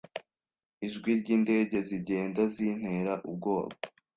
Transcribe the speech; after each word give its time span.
Ijwi 0.85 1.09
ryindege 1.21 1.77
zigenda 1.87 2.41
zintera 2.55 3.13
ubwoba. 3.29 3.75